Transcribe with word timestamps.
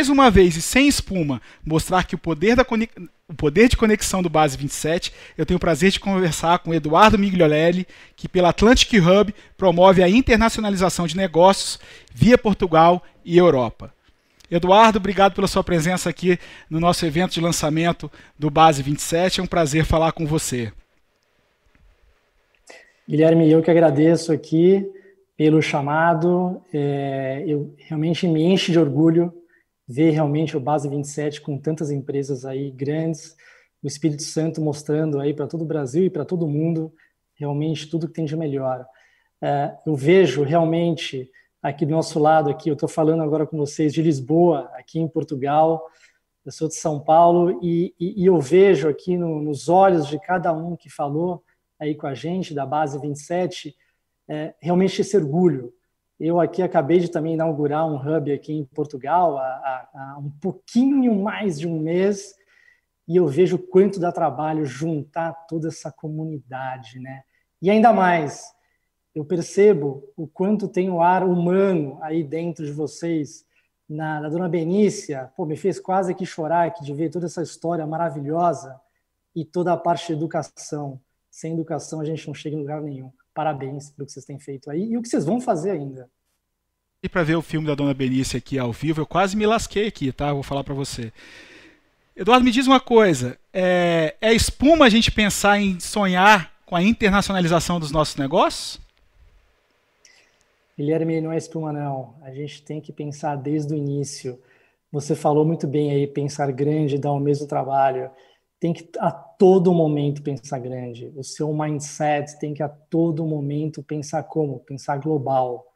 mais 0.00 0.08
uma 0.08 0.30
vez 0.30 0.56
e 0.56 0.62
sem 0.62 0.88
espuma, 0.88 1.42
mostrar 1.62 2.04
que 2.04 2.14
o 2.14 2.18
poder, 2.18 2.56
da 2.56 2.64
o 3.28 3.34
poder 3.34 3.68
de 3.68 3.76
conexão 3.76 4.22
do 4.22 4.30
Base 4.30 4.56
27, 4.56 5.12
eu 5.36 5.44
tenho 5.44 5.58
o 5.58 5.60
prazer 5.60 5.90
de 5.90 6.00
conversar 6.00 6.60
com 6.60 6.72
Eduardo 6.72 7.18
Migliolelli, 7.18 7.86
que 8.16 8.26
pela 8.26 8.48
Atlantic 8.48 8.94
Hub 8.94 9.34
promove 9.58 10.02
a 10.02 10.08
internacionalização 10.08 11.06
de 11.06 11.18
negócios 11.18 11.78
via 12.14 12.38
Portugal 12.38 13.02
e 13.22 13.36
Europa. 13.36 13.92
Eduardo, 14.50 14.96
obrigado 14.96 15.34
pela 15.34 15.46
sua 15.46 15.62
presença 15.62 16.08
aqui 16.08 16.38
no 16.70 16.80
nosso 16.80 17.04
evento 17.04 17.32
de 17.32 17.40
lançamento 17.42 18.10
do 18.38 18.48
Base 18.48 18.82
27. 18.82 19.40
É 19.40 19.42
um 19.42 19.46
prazer 19.46 19.84
falar 19.84 20.12
com 20.12 20.24
você. 20.24 20.72
Guilherme, 23.06 23.50
eu 23.50 23.60
que 23.60 23.70
agradeço 23.70 24.32
aqui 24.32 24.82
pelo 25.36 25.60
chamado. 25.60 26.62
É, 26.72 27.44
eu 27.46 27.74
realmente 27.76 28.26
me 28.26 28.42
enche 28.42 28.72
de 28.72 28.78
orgulho 28.78 29.39
ver 29.90 30.10
realmente 30.10 30.56
o 30.56 30.60
Base 30.60 30.88
27 30.88 31.40
com 31.40 31.58
tantas 31.58 31.90
empresas 31.90 32.44
aí 32.44 32.70
grandes, 32.70 33.36
o 33.82 33.88
Espírito 33.88 34.22
Santo 34.22 34.60
mostrando 34.60 35.18
aí 35.18 35.34
para 35.34 35.48
todo 35.48 35.62
o 35.62 35.66
Brasil 35.66 36.04
e 36.04 36.10
para 36.10 36.24
todo 36.24 36.46
mundo 36.46 36.94
realmente 37.34 37.90
tudo 37.90 38.06
que 38.06 38.12
tem 38.12 38.24
de 38.24 38.36
melhor. 38.36 38.86
É, 39.42 39.76
eu 39.84 39.96
vejo 39.96 40.44
realmente 40.44 41.28
aqui 41.60 41.84
do 41.84 41.90
nosso 41.90 42.20
lado 42.20 42.50
aqui, 42.50 42.68
eu 42.68 42.74
estou 42.74 42.88
falando 42.88 43.22
agora 43.22 43.44
com 43.44 43.56
vocês 43.56 43.92
de 43.92 44.00
Lisboa, 44.00 44.70
aqui 44.74 45.00
em 45.00 45.08
Portugal, 45.08 45.84
eu 46.46 46.52
sou 46.52 46.68
de 46.68 46.76
São 46.76 47.00
Paulo 47.00 47.58
e, 47.60 47.92
e, 47.98 48.22
e 48.22 48.26
eu 48.26 48.38
vejo 48.38 48.88
aqui 48.88 49.16
no, 49.16 49.42
nos 49.42 49.68
olhos 49.68 50.06
de 50.06 50.20
cada 50.20 50.52
um 50.52 50.76
que 50.76 50.88
falou 50.88 51.42
aí 51.80 51.96
com 51.96 52.06
a 52.06 52.14
gente 52.14 52.54
da 52.54 52.64
base 52.64 52.96
27 53.00 53.74
é, 54.28 54.54
realmente 54.60 55.00
esse 55.00 55.16
orgulho. 55.16 55.72
Eu 56.20 56.38
aqui 56.38 56.60
acabei 56.60 56.98
de 56.98 57.10
também 57.10 57.32
inaugurar 57.32 57.86
um 57.86 57.96
hub 57.96 58.30
aqui 58.30 58.52
em 58.52 58.62
Portugal 58.62 59.38
há, 59.38 59.42
há, 59.42 59.88
há 59.94 60.18
um 60.18 60.30
pouquinho 60.30 61.14
mais 61.14 61.58
de 61.58 61.66
um 61.66 61.80
mês 61.80 62.34
e 63.08 63.16
eu 63.16 63.26
vejo 63.26 63.58
quanto 63.58 63.98
dá 63.98 64.12
trabalho 64.12 64.66
juntar 64.66 65.32
toda 65.48 65.68
essa 65.68 65.90
comunidade, 65.90 67.00
né? 67.00 67.22
E 67.62 67.70
ainda 67.70 67.90
mais, 67.90 68.44
eu 69.14 69.24
percebo 69.24 70.12
o 70.14 70.28
quanto 70.28 70.68
tem 70.68 70.90
o 70.90 71.00
ar 71.00 71.24
humano 71.24 71.98
aí 72.02 72.22
dentro 72.22 72.66
de 72.66 72.72
vocês. 72.72 73.44
Na, 73.88 74.20
na 74.20 74.28
Dona 74.28 74.48
Benícia, 74.48 75.32
pô, 75.34 75.44
me 75.44 75.56
fez 75.56 75.80
quase 75.80 76.14
que 76.14 76.24
chorar 76.24 76.68
aqui 76.68 76.84
de 76.84 76.94
ver 76.94 77.10
toda 77.10 77.26
essa 77.26 77.42
história 77.42 77.84
maravilhosa 77.84 78.80
e 79.34 79.44
toda 79.44 79.72
a 79.72 79.76
parte 79.76 80.08
de 80.08 80.12
educação. 80.12 81.00
Sem 81.30 81.54
educação 81.54 82.00
a 82.00 82.04
gente 82.04 82.26
não 82.28 82.34
chega 82.34 82.54
em 82.54 82.60
lugar 82.60 82.80
nenhum. 82.80 83.10
Parabéns 83.40 83.90
pelo 83.92 84.04
que 84.04 84.12
vocês 84.12 84.26
têm 84.26 84.38
feito 84.38 84.70
aí 84.70 84.90
e 84.90 84.98
o 84.98 85.00
que 85.00 85.08
vocês 85.08 85.24
vão 85.24 85.40
fazer 85.40 85.70
ainda. 85.70 86.10
E 87.02 87.08
para 87.08 87.22
ver 87.22 87.36
o 87.36 87.40
filme 87.40 87.66
da 87.66 87.74
Dona 87.74 87.94
Benícia 87.94 88.36
aqui 88.36 88.58
ao 88.58 88.70
vivo, 88.70 89.00
eu 89.00 89.06
quase 89.06 89.34
me 89.34 89.46
lasquei 89.46 89.86
aqui, 89.86 90.12
tá? 90.12 90.30
Vou 90.30 90.42
falar 90.42 90.62
para 90.62 90.74
você. 90.74 91.10
Eduardo, 92.14 92.44
me 92.44 92.50
diz 92.50 92.66
uma 92.66 92.78
coisa: 92.78 93.38
é, 93.50 94.14
é 94.20 94.34
espuma 94.34 94.84
a 94.84 94.88
gente 94.90 95.10
pensar 95.10 95.58
em 95.58 95.80
sonhar 95.80 96.52
com 96.66 96.76
a 96.76 96.82
internacionalização 96.82 97.80
dos 97.80 97.90
nossos 97.90 98.16
negócios? 98.16 98.78
Guilherme, 100.76 101.22
não 101.22 101.32
é 101.32 101.38
espuma, 101.38 101.72
não. 101.72 102.16
A 102.20 102.30
gente 102.34 102.62
tem 102.62 102.78
que 102.78 102.92
pensar 102.92 103.36
desde 103.36 103.72
o 103.72 103.76
início. 103.76 104.38
Você 104.92 105.16
falou 105.16 105.46
muito 105.46 105.66
bem 105.66 105.92
aí, 105.92 106.06
pensar 106.06 106.52
grande 106.52 106.98
dá 106.98 107.10
o 107.10 107.18
mesmo 107.18 107.46
trabalho. 107.46 108.10
Tem 108.60 108.72
que 108.72 108.88
a 108.98 109.10
todo 109.10 109.72
momento 109.72 110.22
pensar 110.22 110.58
grande. 110.58 111.10
O 111.16 111.24
seu 111.24 111.52
mindset 111.52 112.38
tem 112.38 112.52
que 112.54 112.62
a 112.62 112.68
todo 112.68 113.26
momento 113.26 113.82
pensar 113.82 114.22
como? 114.24 114.60
Pensar 114.60 114.98
global. 114.98 115.66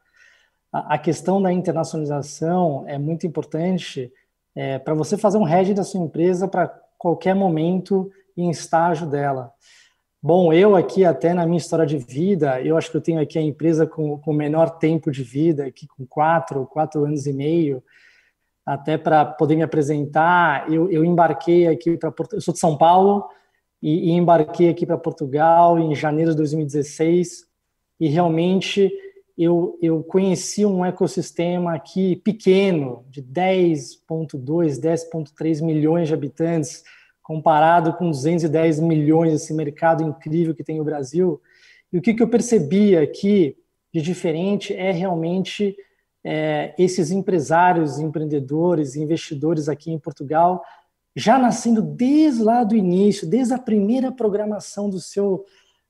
A, 0.70 0.94
a 0.94 0.98
questão 0.98 1.40
da 1.40 1.50
internacionalização 1.50 2.84
é 2.86 2.98
muito 2.98 3.26
importante 3.26 4.12
é, 4.54 4.78
para 4.78 4.94
você 4.94 5.16
fazer 5.16 5.38
um 5.38 5.48
hedge 5.48 5.74
da 5.74 5.82
sua 5.82 6.00
empresa 6.00 6.46
para 6.46 6.68
qualquer 6.98 7.34
momento 7.34 8.10
e 8.36 8.42
em 8.42 8.50
estágio 8.50 9.06
dela. 9.06 9.52
Bom, 10.22 10.52
eu 10.52 10.74
aqui 10.74 11.04
até 11.04 11.34
na 11.34 11.44
minha 11.44 11.58
história 11.58 11.84
de 11.84 11.98
vida, 11.98 12.60
eu 12.62 12.78
acho 12.78 12.90
que 12.90 12.96
eu 12.96 13.00
tenho 13.00 13.20
aqui 13.20 13.38
a 13.38 13.42
empresa 13.42 13.86
com 13.86 14.18
o 14.26 14.32
menor 14.32 14.78
tempo 14.78 15.10
de 15.10 15.22
vida, 15.22 15.66
aqui 15.66 15.86
com 15.86 16.06
quatro, 16.06 16.64
quatro 16.66 17.04
anos 17.04 17.26
e 17.26 17.32
meio, 17.32 17.82
até 18.64 18.96
para 18.96 19.24
poder 19.24 19.56
me 19.56 19.62
apresentar, 19.62 20.70
eu, 20.72 20.90
eu 20.90 21.04
embarquei 21.04 21.66
aqui 21.66 21.96
para 21.96 22.12
eu 22.32 22.40
sou 22.40 22.54
de 22.54 22.60
São 22.60 22.78
Paulo 22.78 23.28
e, 23.82 24.10
e 24.10 24.12
embarquei 24.12 24.70
aqui 24.70 24.86
para 24.86 24.96
Portugal 24.96 25.78
em 25.78 25.94
janeiro 25.94 26.30
de 26.30 26.38
2016 26.38 27.46
e 28.00 28.08
realmente 28.08 28.90
eu, 29.36 29.78
eu 29.82 30.02
conheci 30.02 30.64
um 30.64 30.84
ecossistema 30.84 31.74
aqui 31.74 32.16
pequeno 32.16 33.04
de 33.10 33.22
10.2, 33.22 34.80
10.3 34.80 35.62
milhões 35.62 36.08
de 36.08 36.14
habitantes 36.14 36.84
comparado 37.22 37.94
com 37.94 38.10
210 38.10 38.80
milhões, 38.80 39.32
esse 39.32 39.52
mercado 39.52 40.04
incrível 40.04 40.54
que 40.54 40.62
tem 40.62 40.80
o 40.80 40.84
Brasil. 40.84 41.40
E 41.92 41.98
o 41.98 42.02
que, 42.02 42.14
que 42.14 42.22
eu 42.22 42.28
percebi 42.28 42.96
aqui 42.96 43.56
de 43.92 44.02
diferente 44.02 44.74
é 44.74 44.90
realmente 44.90 45.76
é, 46.24 46.74
esses 46.78 47.10
empresários, 47.10 47.98
empreendedores, 47.98 48.96
investidores 48.96 49.68
aqui 49.68 49.92
em 49.92 49.98
Portugal, 49.98 50.64
já 51.14 51.38
nascendo 51.38 51.82
desde 51.82 52.42
lá 52.42 52.64
do 52.64 52.74
início, 52.74 53.28
desde 53.28 53.54
a 53.54 53.58
primeira 53.58 54.10
programação 54.10 54.88
do 54.88 54.98
seu, 54.98 55.44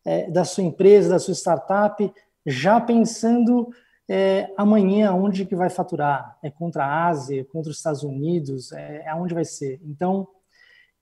é, 0.05 0.31
da 0.31 0.45
sua 0.45 0.65
empresa, 0.65 1.11
da 1.11 1.19
sua 1.19 1.35
startup, 1.35 2.13
já 2.45 2.81
pensando 2.81 3.69
é, 4.09 4.51
amanhã 4.57 5.13
onde 5.13 5.47
que 5.47 5.55
vai 5.55 5.71
faturar, 5.71 6.37
é 6.43 6.51
contra 6.51 6.85
a 6.85 7.07
Ásia, 7.07 7.41
é 7.41 7.45
contra 7.45 7.71
os 7.71 7.79
Estados 7.79 8.03
Unidos, 8.03 8.73
é 8.73 9.09
aonde 9.09 9.33
vai 9.33 9.45
ser. 9.45 9.81
Então, 9.85 10.29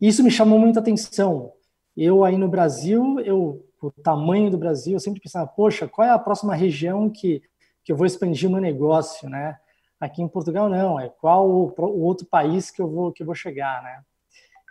isso 0.00 0.22
me 0.22 0.30
chamou 0.30 0.58
muita 0.58 0.78
atenção. 0.78 1.52
Eu 1.96 2.24
aí 2.24 2.36
no 2.36 2.48
Brasil, 2.48 3.18
eu 3.20 3.64
o 3.82 3.90
tamanho 3.90 4.48
do 4.50 4.56
Brasil, 4.56 4.92
eu 4.92 5.00
sempre 5.00 5.20
pensava, 5.20 5.46
poxa, 5.46 5.88
qual 5.88 6.06
é 6.06 6.10
a 6.10 6.18
próxima 6.18 6.54
região 6.54 7.10
que, 7.10 7.42
que 7.84 7.92
eu 7.92 7.96
vou 7.96 8.06
expandir 8.06 8.48
meu 8.50 8.60
negócio, 8.60 9.28
né? 9.28 9.58
Aqui 10.00 10.22
em 10.22 10.28
Portugal 10.28 10.68
não, 10.68 10.98
é 10.98 11.08
qual 11.08 11.48
o, 11.48 11.74
o 11.78 12.02
outro 12.02 12.26
país 12.26 12.70
que 12.70 12.82
eu 12.82 12.88
vou 12.88 13.12
que 13.12 13.22
eu 13.22 13.26
vou 13.26 13.34
chegar, 13.34 13.82
né? 13.82 14.02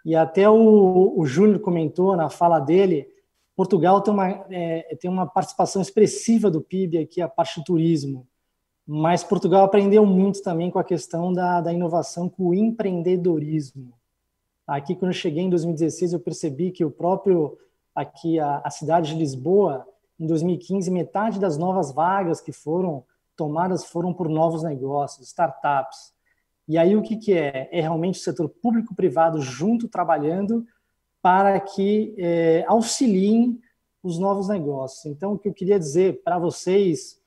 E 0.04 0.16
até 0.16 0.50
o, 0.50 1.14
o 1.16 1.26
Júnior 1.26 1.60
comentou 1.60 2.16
na 2.16 2.30
fala 2.30 2.60
dele, 2.60 3.08
Portugal 3.56 4.02
tem 4.02 4.14
uma, 4.14 4.28
é, 4.50 4.98
tem 5.00 5.10
uma 5.10 5.28
participação 5.28 5.82
expressiva 5.82 6.50
do 6.50 6.62
PIB 6.62 6.98
aqui, 6.98 7.22
a 7.22 7.30
parte 7.30 7.60
do 7.60 7.64
turismo. 7.64 8.28
Mas 8.88 9.24
Portugal 9.24 9.64
aprendeu 9.64 10.06
muito 10.06 10.42
também 10.42 10.72
com 10.72 10.80
a 10.80 10.84
questão 10.84 11.32
da, 11.32 11.62
da 11.62 11.72
inovação, 11.72 12.28
com 12.28 12.48
o 12.48 12.54
empreendedorismo. 12.54 13.94
Aqui, 14.66 14.96
quando 14.96 15.12
eu 15.12 15.18
cheguei 15.18 15.44
em 15.44 15.50
2016, 15.50 16.14
eu 16.14 16.20
percebi 16.20 16.72
que 16.72 16.84
o 16.84 16.92
próprio, 16.92 17.58
aqui, 17.94 18.40
a, 18.40 18.62
a 18.64 18.70
cidade 18.70 19.14
de 19.14 19.20
Lisboa, 19.20 19.88
em 20.22 20.28
2015, 20.28 20.92
metade 20.92 21.40
das 21.40 21.58
novas 21.58 21.92
vagas 21.92 22.40
que 22.40 22.52
foram 22.52 23.04
tomadas 23.36 23.86
foram 23.86 24.14
por 24.14 24.30
novos 24.30 24.62
negócios, 24.62 25.28
startups. 25.28 26.14
E 26.68 26.78
aí 26.78 26.96
o 26.96 27.02
que, 27.02 27.18
que 27.18 27.34
é? 27.34 27.68
É 27.72 27.82
realmente 27.82 28.20
o 28.20 28.24
setor 28.24 28.48
público-privado 28.48 29.42
junto 29.42 29.88
trabalhando 29.88 30.64
para 31.24 31.60
que 31.60 32.14
é, 32.20 32.64
auxiliem 32.68 33.60
os 34.04 34.20
novos 34.20 34.48
negócios. 34.48 35.06
Então, 35.08 35.34
o 35.34 35.40
que 35.40 35.50
eu 35.50 35.54
queria 35.54 35.80
dizer 35.80 36.22
para 36.24 36.38
vocês 36.38 37.20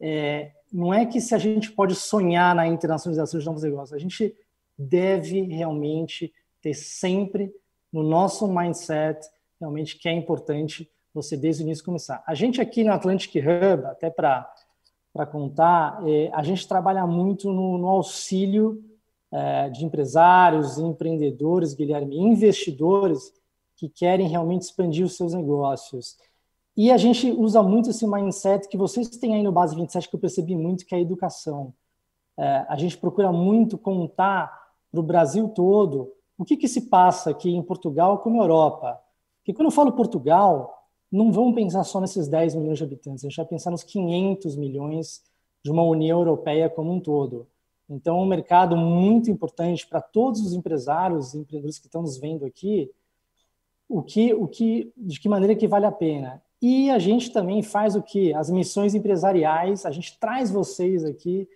é, 0.00 0.50
não 0.72 0.92
é 0.92 1.06
que 1.06 1.20
se 1.20 1.36
a 1.36 1.38
gente 1.38 1.70
pode 1.70 1.94
sonhar 1.94 2.56
na 2.56 2.66
internacionalização 2.66 3.38
de 3.38 3.46
novos 3.46 3.62
negócios, 3.62 3.92
a 3.92 4.00
gente 4.00 4.34
deve 4.76 5.42
realmente 5.42 6.32
ter 6.60 6.74
sempre 6.74 7.54
no 7.92 8.02
nosso 8.02 8.48
mindset 8.48 9.28
realmente 9.60 9.96
que 9.96 10.08
é 10.08 10.12
importante 10.12 10.90
você 11.14 11.36
desde 11.36 11.62
o 11.62 11.64
início 11.64 11.84
começar. 11.84 12.22
A 12.26 12.34
gente 12.34 12.60
aqui 12.60 12.84
no 12.84 12.92
Atlantic 12.92 13.34
Hub, 13.36 13.86
até 13.86 14.10
para 14.10 14.46
contar, 15.30 16.00
é, 16.06 16.30
a 16.32 16.42
gente 16.42 16.66
trabalha 16.66 17.06
muito 17.06 17.50
no, 17.50 17.78
no 17.78 17.88
auxílio 17.88 18.82
é, 19.30 19.70
de 19.70 19.84
empresários, 19.84 20.78
empreendedores, 20.78 21.74
Guilherme, 21.74 22.18
investidores 22.18 23.32
que 23.76 23.88
querem 23.88 24.28
realmente 24.28 24.62
expandir 24.62 25.04
os 25.04 25.16
seus 25.16 25.34
negócios. 25.34 26.16
E 26.76 26.90
a 26.90 26.96
gente 26.96 27.30
usa 27.30 27.62
muito 27.62 27.90
esse 27.90 28.06
mindset 28.06 28.68
que 28.68 28.76
vocês 28.76 29.08
têm 29.08 29.34
aí 29.34 29.42
no 29.42 29.52
Base 29.52 29.74
27, 29.74 30.08
que 30.08 30.16
eu 30.16 30.20
percebi 30.20 30.56
muito, 30.56 30.86
que 30.86 30.94
é 30.94 30.98
a 30.98 31.02
educação. 31.02 31.74
É, 32.38 32.66
a 32.68 32.76
gente 32.76 32.96
procura 32.96 33.30
muito 33.30 33.76
contar 33.76 34.50
para 34.90 35.00
o 35.00 35.02
Brasil 35.02 35.48
todo 35.48 36.12
o 36.42 36.44
que, 36.44 36.56
que 36.56 36.66
se 36.66 36.88
passa 36.88 37.30
aqui 37.30 37.50
em 37.50 37.62
Portugal 37.62 38.18
como 38.18 38.42
Europa? 38.42 39.00
Porque 39.38 39.52
quando 39.52 39.66
eu 39.66 39.72
falo 39.72 39.92
Portugal, 39.92 40.81
não 41.12 41.30
vamos 41.30 41.54
pensar 41.54 41.84
só 41.84 42.00
nesses 42.00 42.26
10 42.26 42.54
milhões 42.54 42.78
de 42.78 42.84
habitantes, 42.84 43.24
a 43.24 43.28
gente 43.28 43.36
vai 43.36 43.46
pensar 43.46 43.70
nos 43.70 43.82
500 43.82 44.56
milhões 44.56 45.22
de 45.62 45.70
uma 45.70 45.82
União 45.82 46.18
Europeia 46.18 46.68
como 46.70 46.92
um 46.92 47.00
todo. 47.00 47.46
Então, 47.88 48.20
um 48.20 48.26
mercado 48.26 48.76
muito 48.76 49.30
importante 49.30 49.86
para 49.86 50.00
todos 50.00 50.40
os 50.40 50.54
empresários 50.54 51.34
e 51.34 51.38
empreendedores 51.38 51.78
que 51.78 51.86
estão 51.86 52.02
nos 52.02 52.16
vendo 52.16 52.46
aqui, 52.46 52.90
o 53.88 54.02
que, 54.02 54.32
o 54.32 54.48
que, 54.48 54.90
de 54.96 55.20
que 55.20 55.28
maneira 55.28 55.54
que 55.54 55.68
vale 55.68 55.84
a 55.84 55.92
pena. 55.92 56.42
E 56.60 56.90
a 56.90 56.98
gente 56.98 57.30
também 57.30 57.62
faz 57.62 57.94
o 57.94 58.02
que? 58.02 58.32
As 58.32 58.48
missões 58.48 58.94
empresariais, 58.94 59.84
a 59.84 59.90
gente 59.90 60.18
traz 60.18 60.50
vocês 60.50 61.04
aqui 61.04 61.46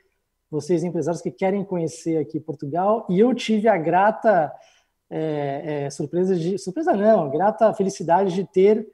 vocês 0.51 0.85
empresários 0.85 1.23
que 1.23 1.31
querem 1.31 1.65
conhecer 1.65 2.19
aqui 2.19 2.39
Portugal. 2.41 3.07
E 3.09 3.19
eu 3.19 3.35
tive 3.35 3.69
a 3.69 3.77
grata 3.77 4.53
é, 5.11 5.85
é, 5.85 5.91
surpresa 5.91 6.37
de 6.37 6.59
surpresa 6.59 6.95
não, 6.95 7.31
grata 7.31 7.73
felicidade 7.75 8.35
de 8.35 8.45
ter 8.45 8.87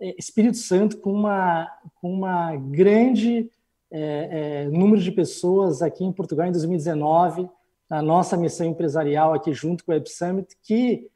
Espírito 0.00 0.56
Santo 0.56 0.98
com 0.98 1.12
uma 1.12 1.68
com 2.00 2.12
uma 2.12 2.54
grande 2.56 3.50
é, 3.90 4.64
é, 4.64 4.68
número 4.68 5.00
de 5.00 5.10
pessoas 5.10 5.82
aqui 5.82 6.04
em 6.04 6.12
Portugal 6.12 6.46
em 6.46 6.52
2019 6.52 7.48
na 7.88 8.02
nossa 8.02 8.36
missão 8.36 8.66
empresarial 8.66 9.32
aqui 9.32 9.52
junto 9.52 9.84
com 9.84 9.92
o 9.92 9.94
Web 9.94 10.10
Summit, 10.10 10.56
que 10.62 11.08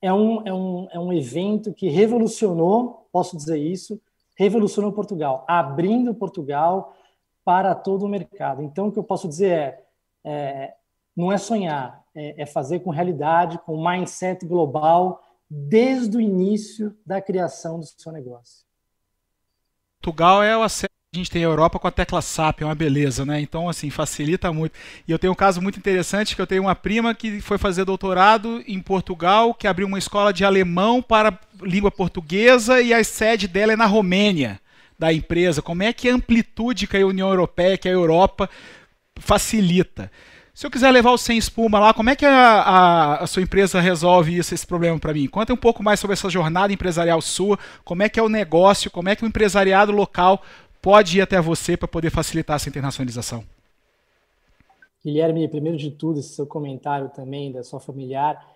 é 0.00 0.12
um, 0.12 0.46
é 0.46 0.54
um, 0.54 0.88
é 0.92 0.98
um 0.98 1.12
evento 1.12 1.74
que 1.74 1.88
revolucionou, 1.88 3.08
posso 3.12 3.36
dizer 3.36 3.58
isso, 3.58 4.00
revolucionou 4.36 4.92
Portugal, 4.92 5.44
abrindo 5.46 6.14
Portugal 6.14 6.94
para 7.44 7.74
todo 7.74 8.04
o 8.04 8.08
mercado. 8.08 8.62
Então, 8.62 8.88
o 8.88 8.92
que 8.92 8.98
eu 8.98 9.04
posso 9.04 9.28
dizer 9.28 9.50
é, 9.50 9.82
é 10.24 10.74
não 11.16 11.30
é 11.32 11.36
sonhar, 11.36 12.02
é, 12.14 12.42
é 12.42 12.46
fazer 12.46 12.80
com 12.80 12.90
realidade, 12.90 13.58
com 13.58 13.84
mindset 13.84 14.46
global, 14.46 15.20
desde 15.50 16.16
o 16.16 16.20
início 16.20 16.96
da 17.04 17.20
criação 17.20 17.80
do 17.80 17.86
seu 17.86 18.12
negócio. 18.12 18.64
Portugal 20.00 20.42
é 20.42 20.56
o 20.56 20.62
acesso 20.62 20.90
a 21.12 21.16
gente 21.18 21.28
tem 21.28 21.42
a 21.42 21.48
Europa 21.48 21.76
com 21.76 21.88
a 21.88 21.90
tecla 21.90 22.22
SAP, 22.22 22.60
é 22.62 22.64
uma 22.64 22.74
beleza, 22.74 23.26
né? 23.26 23.40
Então, 23.40 23.68
assim, 23.68 23.90
facilita 23.90 24.52
muito. 24.52 24.74
E 25.08 25.10
eu 25.10 25.18
tenho 25.18 25.32
um 25.32 25.36
caso 25.36 25.60
muito 25.60 25.76
interessante 25.76 26.36
que 26.36 26.40
eu 26.40 26.46
tenho 26.46 26.62
uma 26.62 26.74
prima 26.76 27.12
que 27.16 27.40
foi 27.40 27.58
fazer 27.58 27.84
doutorado 27.84 28.62
em 28.64 28.80
Portugal, 28.80 29.52
que 29.52 29.66
abriu 29.66 29.88
uma 29.88 29.98
escola 29.98 30.32
de 30.32 30.44
alemão 30.44 31.02
para 31.02 31.36
língua 31.62 31.90
portuguesa 31.90 32.80
e 32.80 32.94
a 32.94 33.02
sede 33.02 33.48
dela 33.48 33.72
é 33.72 33.76
na 33.76 33.86
Romênia, 33.86 34.60
da 34.96 35.12
empresa. 35.12 35.60
Como 35.60 35.82
é 35.82 35.92
que 35.92 36.08
a 36.08 36.14
amplitude 36.14 36.86
que 36.86 36.96
a 36.96 37.04
União 37.04 37.28
Europeia, 37.28 37.76
que 37.76 37.88
a 37.88 37.92
Europa 37.92 38.48
facilita? 39.18 40.12
Se 40.60 40.66
eu 40.66 40.70
quiser 40.70 40.90
levar 40.90 41.10
o 41.12 41.16
sem 41.16 41.38
espuma 41.38 41.78
lá, 41.78 41.94
como 41.94 42.10
é 42.10 42.14
que 42.14 42.26
a, 42.26 42.60
a, 42.60 43.14
a 43.22 43.26
sua 43.26 43.40
empresa 43.40 43.80
resolve 43.80 44.36
isso, 44.36 44.52
esse 44.52 44.66
problema 44.66 44.98
para 44.98 45.14
mim? 45.14 45.26
Conta 45.26 45.54
um 45.54 45.56
pouco 45.56 45.82
mais 45.82 45.98
sobre 45.98 46.12
essa 46.12 46.28
jornada 46.28 46.70
empresarial 46.70 47.22
sua, 47.22 47.58
como 47.82 48.02
é 48.02 48.10
que 48.10 48.20
é 48.20 48.22
o 48.22 48.28
negócio, 48.28 48.90
como 48.90 49.08
é 49.08 49.16
que 49.16 49.24
o 49.24 49.26
empresariado 49.26 49.90
local 49.90 50.42
pode 50.82 51.16
ir 51.16 51.22
até 51.22 51.40
você 51.40 51.78
para 51.78 51.88
poder 51.88 52.10
facilitar 52.10 52.56
essa 52.56 52.68
internacionalização. 52.68 53.42
Guilherme, 55.02 55.48
primeiro 55.48 55.78
de 55.78 55.92
tudo, 55.92 56.20
esse 56.20 56.34
seu 56.34 56.46
comentário 56.46 57.08
também 57.08 57.50
da 57.50 57.62
sua 57.62 57.80
familiar, 57.80 58.46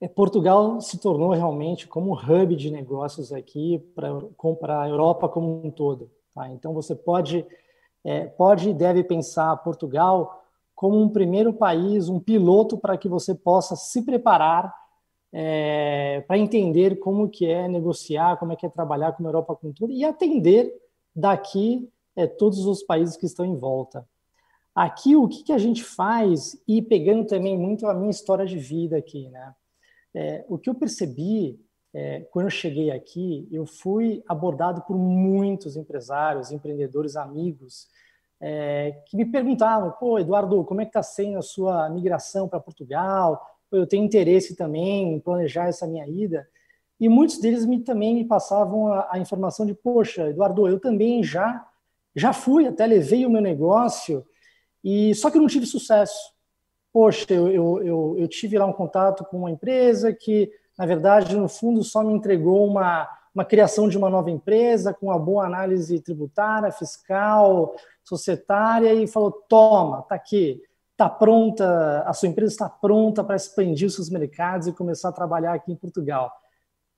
é, 0.00 0.08
Portugal 0.08 0.80
se 0.80 0.98
tornou 0.98 1.30
realmente 1.30 1.86
como 1.86 2.10
um 2.10 2.18
hub 2.42 2.56
de 2.56 2.72
negócios 2.72 3.32
aqui 3.32 3.78
para 3.94 4.80
a 4.80 4.88
Europa 4.88 5.28
como 5.28 5.64
um 5.64 5.70
todo. 5.70 6.10
Tá? 6.34 6.50
Então 6.50 6.74
você 6.74 6.96
pode, 6.96 7.46
é, 8.04 8.24
pode 8.24 8.68
e 8.68 8.74
deve 8.74 9.04
pensar 9.04 9.56
Portugal 9.58 10.41
como 10.82 11.00
um 11.00 11.08
primeiro 11.08 11.52
país, 11.52 12.08
um 12.08 12.18
piloto 12.18 12.76
para 12.76 12.98
que 12.98 13.08
você 13.08 13.36
possa 13.36 13.76
se 13.76 14.02
preparar 14.02 14.74
é, 15.32 16.24
para 16.26 16.36
entender 16.36 16.98
como 16.98 17.28
que 17.28 17.46
é 17.46 17.68
negociar, 17.68 18.36
como 18.36 18.52
é 18.52 18.56
que 18.56 18.66
é 18.66 18.68
trabalhar 18.68 19.12
com 19.12 19.22
a 19.22 19.28
Europa 19.28 19.54
com 19.54 19.72
tudo 19.72 19.92
e 19.92 20.04
atender 20.04 20.74
daqui 21.14 21.88
é, 22.16 22.26
todos 22.26 22.66
os 22.66 22.82
países 22.82 23.16
que 23.16 23.26
estão 23.26 23.46
em 23.46 23.56
volta. 23.56 24.04
Aqui, 24.74 25.14
o 25.14 25.28
que, 25.28 25.44
que 25.44 25.52
a 25.52 25.58
gente 25.58 25.84
faz, 25.84 26.60
e 26.66 26.82
pegando 26.82 27.28
também 27.28 27.56
muito 27.56 27.86
a 27.86 27.94
minha 27.94 28.10
história 28.10 28.44
de 28.44 28.58
vida 28.58 28.96
aqui, 28.96 29.28
né? 29.28 29.54
É, 30.12 30.44
o 30.48 30.58
que 30.58 30.68
eu 30.68 30.74
percebi 30.74 31.60
é, 31.94 32.22
quando 32.32 32.46
eu 32.46 32.50
cheguei 32.50 32.90
aqui, 32.90 33.46
eu 33.52 33.66
fui 33.66 34.20
abordado 34.28 34.82
por 34.82 34.98
muitos 34.98 35.76
empresários, 35.76 36.50
empreendedores, 36.50 37.14
amigos, 37.14 37.86
é, 38.44 39.00
que 39.06 39.16
me 39.16 39.24
perguntavam, 39.24 39.92
pô, 39.92 40.18
Eduardo, 40.18 40.64
como 40.64 40.80
é 40.80 40.84
que 40.84 40.88
está 40.88 41.02
sendo 41.02 41.38
a 41.38 41.42
sua 41.42 41.88
migração 41.88 42.48
para 42.48 42.58
Portugal? 42.58 43.40
Pô, 43.70 43.76
eu 43.76 43.86
tenho 43.86 44.04
interesse 44.04 44.56
também 44.56 45.14
em 45.14 45.20
planejar 45.20 45.68
essa 45.68 45.86
minha 45.86 46.08
ida. 46.08 46.44
E 46.98 47.08
muitos 47.08 47.38
deles 47.38 47.64
me, 47.64 47.80
também 47.80 48.16
me 48.16 48.24
passavam 48.24 48.92
a, 48.92 49.08
a, 49.12 49.18
informação 49.20 49.64
de, 49.64 49.74
poxa, 49.74 50.28
Eduardo, 50.28 50.66
eu 50.66 50.80
também 50.80 51.22
já 51.22 51.64
já 52.14 52.32
fui, 52.32 52.66
até 52.66 52.84
levei 52.84 53.24
o 53.24 53.30
meu 53.30 53.40
negócio, 53.40 54.26
e 54.84 55.14
só 55.14 55.30
que 55.30 55.38
eu 55.38 55.40
não 55.40 55.48
tive 55.48 55.64
sucesso. 55.64 56.32
Poxa, 56.92 57.24
eu, 57.30 57.48
eu, 57.48 57.82
eu, 57.82 58.16
eu 58.18 58.28
tive 58.28 58.58
lá 58.58 58.66
um 58.66 58.72
contato 58.72 59.24
com 59.24 59.38
uma 59.38 59.50
empresa 59.50 60.12
que, 60.12 60.50
na 60.76 60.84
verdade, 60.84 61.36
no 61.36 61.48
fundo, 61.48 61.82
só 61.82 62.02
me 62.02 62.12
entregou 62.12 62.66
uma, 62.66 63.08
uma 63.34 63.44
criação 63.44 63.88
de 63.88 63.96
uma 63.96 64.10
nova 64.10 64.30
empresa 64.30 64.92
com 64.92 65.06
uma 65.06 65.18
boa 65.18 65.46
análise 65.46 65.98
tributária, 66.00 66.70
fiscal, 66.70 67.74
societária 68.04 68.92
e 68.92 69.06
falou: 69.06 69.32
toma, 69.32 70.02
tá 70.02 70.14
aqui, 70.14 70.62
tá 70.96 71.08
pronta, 71.08 72.02
a 72.06 72.12
sua 72.12 72.28
empresa 72.28 72.52
está 72.52 72.68
pronta 72.68 73.24
para 73.24 73.36
expandir 73.36 73.86
os 73.86 73.94
seus 73.94 74.10
mercados 74.10 74.66
e 74.66 74.72
começar 74.72 75.08
a 75.08 75.12
trabalhar 75.12 75.54
aqui 75.54 75.72
em 75.72 75.76
Portugal. 75.76 76.30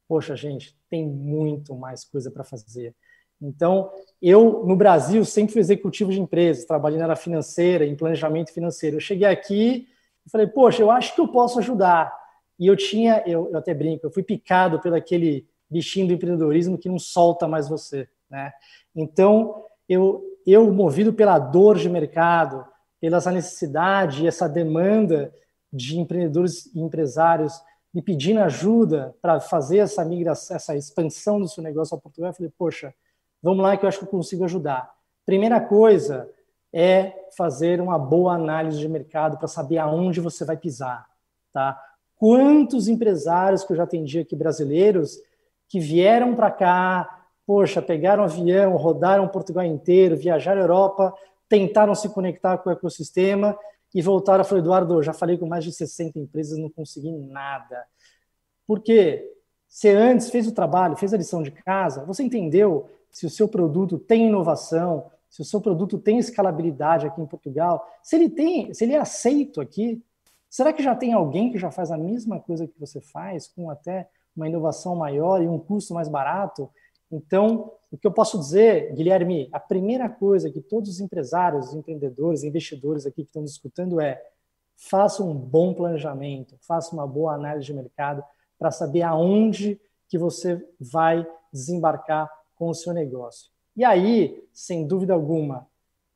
Poxa, 0.09 0.37
gente, 0.37 0.77
tem 0.91 1.07
muito 1.07 1.75
mais 1.75 2.05
coisa 2.05 2.31
para 2.31 2.45
fazer. 2.45 2.95
Então, 3.41 3.91
eu 4.21 4.65
no 4.67 4.77
Brasil 4.77 5.25
sempre 5.25 5.53
fui 5.53 5.61
executivo 5.61 6.11
de 6.11 6.21
empresas, 6.21 6.65
trabalhei 6.65 6.99
na 6.99 7.05
área 7.05 7.17
financeira, 7.17 7.85
em 7.85 7.97
planejamento 7.97 8.53
financeiro. 8.53 8.97
Eu 8.97 9.01
cheguei 9.01 9.29
aqui 9.29 9.89
e 10.27 10.31
falei: 10.31 10.47
poxa, 10.47 10.83
eu 10.83 10.91
acho 10.91 11.15
que 11.15 11.21
eu 11.21 11.29
posso 11.29 11.59
ajudar. 11.59 12.13
E 12.59 12.67
eu 12.67 12.77
tinha, 12.77 13.23
eu, 13.27 13.51
eu 13.51 13.57
até 13.57 13.75
brinco, 13.75 14.07
eu 14.07 14.11
fui 14.11 14.23
picado 14.23 14.81
pelo 14.81 14.95
aquele 14.95 15.47
bichinho 15.75 16.07
do 16.07 16.13
empreendedorismo 16.15 16.79
que 16.79 16.89
não 16.89 16.99
solta 16.99 17.49
mais 17.49 17.69
você, 17.69 18.09
né? 18.31 18.53
Então, 18.95 19.65
eu, 19.89 20.23
eu 20.47 20.73
movido 20.73 21.13
pela 21.13 21.39
dor 21.39 21.77
de 21.77 21.91
mercado, 21.91 22.65
pela 23.01 23.19
essa 23.19 23.33
necessidade, 23.33 24.27
essa 24.27 24.49
demanda 24.49 25.35
de 25.73 25.99
empreendedores 25.99 26.67
e 26.75 26.81
empresários 26.81 27.61
me 27.93 28.01
pedindo 28.01 28.41
ajuda 28.41 29.15
para 29.21 29.41
fazer 29.41 29.79
essa 29.79 30.05
migração, 30.05 30.57
essa 30.57 30.77
expansão 30.77 31.41
do 31.41 31.49
seu 31.49 31.63
negócio 31.63 31.97
a 31.97 32.01
Portugal, 32.01 32.31
eu 32.31 32.35
falei, 32.35 32.53
poxa, 32.57 32.95
vamos 33.43 33.63
lá 33.63 33.77
que 33.77 33.85
eu 33.85 33.89
acho 33.89 33.99
que 33.99 34.05
eu 34.05 34.09
consigo 34.11 34.45
ajudar. 34.45 34.93
Primeira 35.27 35.61
coisa 35.61 36.29
é 36.73 37.13
fazer 37.37 37.81
uma 37.81 37.99
boa 37.99 38.35
análise 38.35 38.79
de 38.79 38.89
mercado 38.89 39.39
para 39.39 39.47
saber 39.47 39.79
aonde 39.79 40.21
você 40.21 40.45
vai 40.45 40.57
pisar, 40.57 41.07
tá? 41.53 41.81
Quantos 42.17 42.89
empresários 42.89 43.65
que 43.65 43.73
eu 43.73 43.77
já 43.77 43.85
atendi 43.85 44.21
aqui 44.21 44.35
brasileiros 44.35 45.19
que 45.69 45.81
vieram 45.81 46.35
para 46.35 46.51
cá, 46.51 47.27
poxa, 47.47 47.83
pegaram 47.83 48.25
avião, 48.25 48.77
rodaram 48.77 49.29
Portugal 49.29 49.65
inteiro, 49.65 50.17
viajaram 50.17 50.61
a 50.61 50.65
Europa, 50.65 51.15
tentaram 51.49 51.95
se 51.95 52.09
conectar 52.09 52.59
com 52.59 52.71
o 52.71 52.73
ecossistema 52.73 53.57
e 53.95 54.03
voltaram 54.03 54.45
e 54.45 54.59
Eduardo, 54.59 55.03
já 55.03 55.13
falei 55.13 55.39
com 55.39 55.47
mais 55.47 55.63
de 55.63 55.73
60 55.73 56.19
empresas, 56.19 56.59
não 56.59 56.69
consegui 56.69 57.13
nada. 57.13 57.85
Por 58.67 58.81
quê? 58.81 59.31
Você 59.69 59.91
antes 59.91 60.31
fez 60.31 60.47
o 60.47 60.53
trabalho, 60.53 60.97
fez 60.97 61.15
a 61.15 61.17
lição 61.17 61.43
de 61.43 61.51
casa, 61.51 62.05
você 62.05 62.23
entendeu 62.23 62.89
se 63.11 63.27
o 63.27 63.31
seu 63.31 63.47
produto 63.47 63.99
tem 63.99 64.27
inovação, 64.27 65.11
se 65.31 65.43
o 65.43 65.45
seu 65.45 65.61
produto 65.61 65.99
tem 65.99 66.19
escalabilidade 66.19 67.07
aqui 67.07 67.21
em 67.21 67.27
Portugal, 67.27 67.85
se 68.03 68.17
ele 68.17 68.31
tem, 68.31 68.73
se 68.75 68.85
ele 68.85 68.95
é 68.95 68.99
aceito 68.99 69.61
aqui, 69.61 70.03
será 70.49 70.73
que 70.73 70.83
já 70.83 70.95
tem 70.95 71.13
alguém 71.13 71.51
que 71.51 71.59
já 71.59 71.71
faz 71.71 71.91
a 71.91 71.99
mesma 71.99 72.41
coisa 72.41 72.67
que 72.67 72.79
você 72.79 73.01
faz, 73.01 73.47
com 73.49 73.71
até 73.71 74.09
uma 74.37 74.49
inovação 74.49 74.97
maior 74.97 75.43
e 75.43 75.49
um 75.49 75.59
custo 75.59 75.95
mais 75.95 76.09
barato? 76.09 76.71
Então, 77.11 77.73
o 77.91 77.97
que 77.97 78.07
eu 78.07 78.13
posso 78.13 78.39
dizer, 78.39 78.93
Guilherme, 78.95 79.49
a 79.53 79.61
primeira 79.61 80.09
coisa 80.09 80.51
que 80.51 80.61
todos 80.61 80.91
os 80.91 81.01
empresários, 81.01 81.73
empreendedores, 81.75 82.43
investidores 82.43 83.07
aqui 83.07 83.23
que 83.23 83.29
estão 83.29 83.45
discutindo 83.45 84.01
é 84.01 84.21
faça 84.77 85.23
um 85.23 85.35
bom 85.35 85.73
planejamento, 85.73 86.57
faça 86.61 86.93
uma 86.95 87.07
boa 87.07 87.35
análise 87.35 87.67
de 87.67 87.73
mercado 87.73 88.25
para 88.59 88.71
saber 88.71 89.03
aonde 89.03 89.81
que 90.09 90.19
você 90.19 90.63
vai 90.81 91.27
desembarcar 91.53 92.31
com 92.57 92.69
o 92.69 92.75
seu 92.75 92.93
negócio. 92.93 93.51
E 93.77 93.85
aí, 93.85 94.45
sem 94.53 94.87
dúvida 94.87 95.15
alguma, 95.15 95.67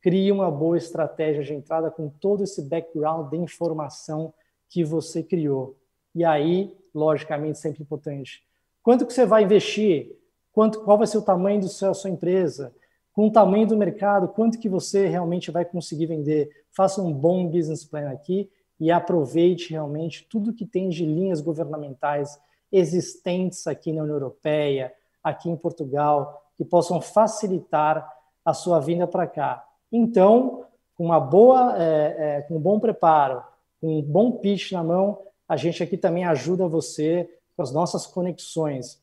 crie 0.00 0.30
uma 0.30 0.50
boa 0.50 0.76
estratégia 0.76 1.42
de 1.42 1.54
entrada 1.54 1.90
com 1.90 2.08
todo 2.08 2.44
esse 2.44 2.62
background 2.62 3.30
de 3.30 3.36
informação 3.36 4.32
que 4.68 4.84
você 4.84 5.22
criou. 5.22 5.76
E 6.14 6.24
aí, 6.24 6.77
logicamente, 6.94 7.58
sempre 7.58 7.82
importante. 7.82 8.42
Quanto 8.82 9.06
que 9.06 9.12
você 9.12 9.26
vai 9.26 9.44
investir? 9.44 10.18
quanto, 10.58 10.80
qual 10.80 10.98
vai 10.98 11.06
ser 11.06 11.18
o 11.18 11.22
tamanho 11.22 11.60
da 11.60 11.68
sua 11.68 12.10
empresa, 12.10 12.74
com 13.12 13.28
o 13.28 13.32
tamanho 13.32 13.64
do 13.64 13.76
mercado, 13.76 14.26
quanto 14.26 14.58
que 14.58 14.68
você 14.68 15.06
realmente 15.06 15.52
vai 15.52 15.64
conseguir 15.64 16.06
vender. 16.06 16.50
Faça 16.72 17.00
um 17.00 17.12
bom 17.12 17.46
business 17.46 17.84
plan 17.84 18.10
aqui 18.10 18.50
e 18.80 18.90
aproveite 18.90 19.70
realmente 19.70 20.26
tudo 20.28 20.52
que 20.52 20.66
tem 20.66 20.88
de 20.88 21.06
linhas 21.06 21.40
governamentais 21.40 22.40
existentes 22.72 23.68
aqui 23.68 23.92
na 23.92 24.02
União 24.02 24.16
Europeia, 24.16 24.92
aqui 25.22 25.48
em 25.48 25.56
Portugal, 25.56 26.42
que 26.56 26.64
possam 26.64 27.00
facilitar 27.00 28.08
a 28.44 28.52
sua 28.52 28.80
vinda 28.80 29.06
para 29.06 29.28
cá. 29.28 29.64
Então, 29.92 30.64
com 30.96 31.04
uma 31.04 31.20
boa, 31.20 31.76
é, 31.78 32.16
é, 32.18 32.42
com 32.42 32.56
um 32.56 32.60
bom 32.60 32.80
preparo, 32.80 33.44
com 33.80 34.00
um 34.00 34.02
bom 34.02 34.32
pitch 34.32 34.72
na 34.72 34.82
mão, 34.82 35.22
a 35.48 35.56
gente 35.56 35.82
aqui 35.82 35.96
também 35.96 36.24
ajuda 36.24 36.68
você 36.68 37.28
com 37.56 37.62
as 37.62 37.72
nossas 37.72 38.06
conexões 38.06 39.00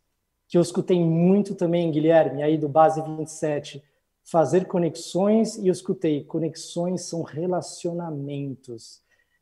que 0.48 0.58
eu 0.58 0.62
escutei 0.62 1.04
muito 1.04 1.56
também, 1.56 1.92
Guilherme, 1.92 2.44
aí 2.44 2.58
do 2.58 2.70
Base 2.70 3.02
27, 3.02 3.84
fazer 4.24 4.66
conexões, 4.66 5.58
e 5.58 5.68
eu 5.68 5.72
escutei, 5.72 6.24
conexões 6.24 7.04
são 7.04 7.24
relacionamentos. 7.24 9.02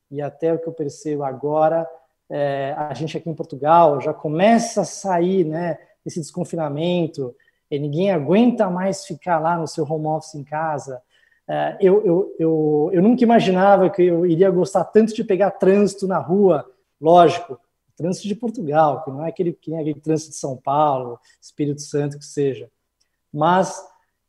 E 0.10 0.22
até 0.22 0.54
o 0.54 0.60
que 0.60 0.68
eu 0.68 0.74
percebo 0.74 1.24
agora, 1.24 1.88
é, 2.30 2.74
a 2.78 2.94
gente 2.94 3.18
aqui 3.18 3.30
em 3.30 3.36
Portugal 3.36 4.00
já 4.02 4.14
começa 4.14 4.82
a 4.82 4.86
sair 4.86 5.44
né, 5.44 5.78
desse 6.04 6.20
desconfinamento, 6.20 7.36
e 7.70 7.80
ninguém 7.80 8.12
aguenta 8.12 8.70
mais 8.70 9.06
ficar 9.06 9.40
lá 9.40 9.58
no 9.58 9.68
seu 9.68 9.84
home 9.84 10.06
office 10.06 10.36
em 10.36 10.44
casa. 10.44 11.02
É, 11.48 11.78
eu, 11.82 12.06
eu, 12.06 12.36
eu, 12.40 12.90
eu 12.94 13.02
nunca 13.02 13.24
imaginava 13.24 13.90
que 13.90 14.04
eu 14.04 14.26
iria 14.26 14.50
gostar 14.52 14.84
tanto 14.86 15.14
de 15.14 15.24
pegar 15.24 15.52
trânsito 15.52 16.08
na 16.08 16.20
rua, 16.20 16.70
lógico, 17.04 17.60
trânsito 17.98 18.28
de 18.28 18.36
Portugal, 18.36 19.04
que 19.04 19.12
não 19.12 19.26
é 19.26 19.30
aquele, 19.30 19.54
que 19.54 19.70
nem 19.70 19.82
aquele 19.82 20.00
trânsito 20.00 20.32
de 20.32 20.38
São 20.38 20.56
Paulo, 20.56 21.20
Espírito 21.42 21.82
Santo, 21.82 22.18
que 22.18 22.26
seja. 22.26 22.72
Mas 23.32 23.78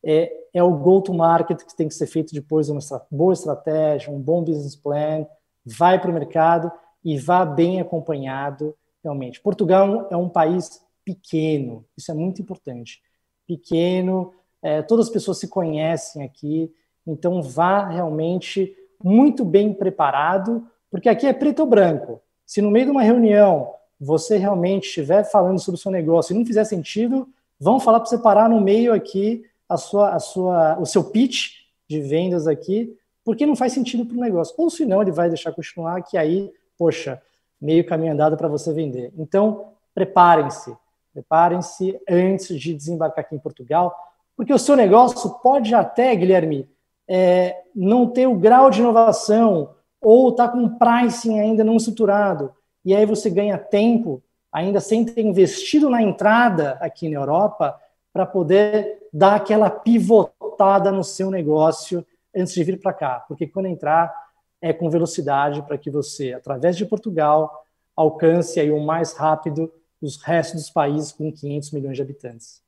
é, 0.04 0.32
é 0.52 0.62
o 0.62 0.76
go-to-market 0.76 1.62
que 1.62 1.76
tem 1.76 1.88
que 1.88 1.94
ser 1.94 2.06
feito 2.06 2.34
depois 2.34 2.66
de 2.66 2.72
uma 2.72 2.80
boa 3.10 3.32
estratégia, 3.32 4.12
um 4.12 4.20
bom 4.20 4.42
business 4.42 4.74
plan, 4.74 5.24
vai 5.64 6.00
para 6.00 6.10
o 6.10 6.14
mercado 6.14 6.70
e 7.04 7.16
vá 7.16 7.44
bem 7.44 7.80
acompanhado 7.80 8.76
realmente. 9.02 9.40
Portugal 9.40 10.08
é 10.10 10.16
um 10.16 10.28
país 10.28 10.82
pequeno, 11.04 11.84
isso 11.96 12.10
é 12.10 12.14
muito 12.14 12.42
importante. 12.42 13.00
Pequeno, 13.46 14.32
é, 14.62 14.82
todas 14.82 15.06
as 15.06 15.12
pessoas 15.12 15.38
se 15.38 15.48
conhecem 15.48 16.22
aqui, 16.22 16.72
então 17.06 17.42
vá 17.42 17.86
realmente 17.86 18.74
muito 19.02 19.44
bem 19.44 19.72
preparado, 19.72 20.66
porque 20.90 21.08
aqui 21.08 21.26
é 21.26 21.32
preto 21.32 21.60
ou 21.60 21.66
branco. 21.66 22.23
Se 22.46 22.60
no 22.60 22.70
meio 22.70 22.86
de 22.86 22.90
uma 22.90 23.02
reunião 23.02 23.74
você 24.00 24.36
realmente 24.36 24.86
estiver 24.86 25.24
falando 25.24 25.58
sobre 25.58 25.78
o 25.78 25.82
seu 25.82 25.90
negócio 25.90 26.34
e 26.34 26.38
não 26.38 26.44
fizer 26.44 26.64
sentido, 26.64 27.28
vão 27.58 27.80
falar 27.80 28.00
para 28.00 28.08
você 28.08 28.18
parar 28.18 28.48
no 28.48 28.60
meio 28.60 28.92
aqui 28.92 29.44
a 29.68 29.76
sua, 29.76 30.10
a 30.10 30.18
sua, 30.18 30.78
o 30.78 30.84
seu 30.84 31.04
pitch 31.04 31.64
de 31.88 32.00
vendas 32.00 32.46
aqui, 32.46 32.96
porque 33.24 33.46
não 33.46 33.56
faz 33.56 33.72
sentido 33.72 34.04
para 34.04 34.16
o 34.16 34.20
negócio. 34.20 34.54
Ou 34.58 34.68
se 34.68 34.84
não, 34.84 35.00
ele 35.00 35.12
vai 35.12 35.28
deixar 35.28 35.52
continuar, 35.52 36.02
que 36.02 36.16
aí, 36.18 36.52
poxa, 36.76 37.20
meio 37.60 37.86
caminho 37.86 38.12
andado 38.12 38.36
para 38.36 38.48
você 38.48 38.72
vender. 38.72 39.12
Então, 39.16 39.72
preparem-se, 39.94 40.76
preparem-se 41.12 41.98
antes 42.08 42.60
de 42.60 42.74
desembarcar 42.74 43.24
aqui 43.24 43.34
em 43.34 43.38
Portugal, 43.38 43.94
porque 44.36 44.52
o 44.52 44.58
seu 44.58 44.76
negócio 44.76 45.30
pode 45.42 45.74
até, 45.74 46.14
Guilherme, 46.14 46.68
é, 47.06 47.62
não 47.74 48.08
ter 48.08 48.26
o 48.26 48.34
grau 48.34 48.70
de 48.70 48.80
inovação 48.80 49.74
ou 50.04 50.28
está 50.28 50.48
com 50.48 50.68
pricing 50.68 51.40
ainda 51.40 51.64
não 51.64 51.76
estruturado, 51.76 52.52
e 52.84 52.94
aí 52.94 53.06
você 53.06 53.30
ganha 53.30 53.58
tempo, 53.58 54.22
ainda 54.52 54.78
sem 54.78 55.04
ter 55.04 55.22
investido 55.22 55.88
na 55.88 56.02
entrada 56.02 56.72
aqui 56.80 57.08
na 57.08 57.16
Europa, 57.16 57.80
para 58.12 58.26
poder 58.26 59.08
dar 59.12 59.36
aquela 59.36 59.68
pivotada 59.68 60.92
no 60.92 61.02
seu 61.02 61.30
negócio 61.30 62.06
antes 62.36 62.52
de 62.52 62.62
vir 62.62 62.80
para 62.80 62.92
cá, 62.92 63.24
porque 63.26 63.46
quando 63.46 63.66
entrar 63.66 64.14
é 64.60 64.72
com 64.72 64.88
velocidade 64.88 65.62
para 65.62 65.76
que 65.76 65.90
você, 65.90 66.32
através 66.32 66.76
de 66.76 66.86
Portugal, 66.86 67.64
alcance 67.96 68.60
aí 68.60 68.70
o 68.70 68.80
mais 68.80 69.12
rápido 69.12 69.72
os 70.00 70.16
restos 70.22 70.62
dos 70.62 70.70
países 70.70 71.12
com 71.12 71.32
500 71.32 71.70
milhões 71.72 71.96
de 71.96 72.02
habitantes. 72.02 72.63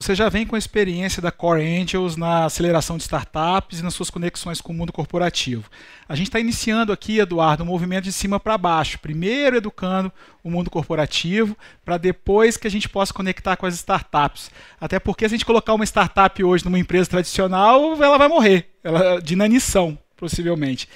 Você 0.00 0.14
já 0.14 0.28
vem 0.28 0.46
com 0.46 0.54
a 0.54 0.58
experiência 0.58 1.20
da 1.20 1.32
Core 1.32 1.60
Angels 1.60 2.16
na 2.16 2.44
aceleração 2.44 2.96
de 2.96 3.02
startups 3.02 3.80
e 3.80 3.82
nas 3.82 3.94
suas 3.94 4.08
conexões 4.08 4.60
com 4.60 4.72
o 4.72 4.74
mundo 4.74 4.92
corporativo. 4.92 5.68
A 6.08 6.14
gente 6.14 6.28
está 6.28 6.38
iniciando 6.38 6.92
aqui, 6.92 7.18
Eduardo, 7.18 7.64
um 7.64 7.66
movimento 7.66 8.04
de 8.04 8.12
cima 8.12 8.38
para 8.38 8.56
baixo. 8.56 9.00
Primeiro 9.00 9.56
educando 9.56 10.12
o 10.42 10.50
mundo 10.50 10.70
corporativo, 10.70 11.58
para 11.84 11.98
depois 11.98 12.56
que 12.56 12.68
a 12.68 12.70
gente 12.70 12.88
possa 12.88 13.12
conectar 13.12 13.56
com 13.56 13.66
as 13.66 13.74
startups. 13.74 14.52
Até 14.80 15.00
porque 15.00 15.28
se 15.28 15.34
a 15.34 15.36
gente 15.36 15.44
colocar 15.44 15.74
uma 15.74 15.84
startup 15.84 16.44
hoje 16.44 16.64
numa 16.64 16.78
empresa 16.78 17.10
tradicional, 17.10 18.00
ela 18.00 18.16
vai 18.16 18.28
morrer, 18.28 18.70
ela 18.84 19.20
de 19.20 19.34
inanição, 19.34 19.98
possivelmente. 20.16 20.88